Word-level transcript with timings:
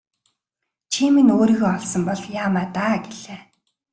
Чи 0.91 1.03
минь 1.13 1.33
өөрийгөө 1.35 1.69
олсон 1.77 2.01
бол 2.07 2.21
яамай 2.41 2.65
даа 2.75 2.95
гэлээ. 3.05 3.39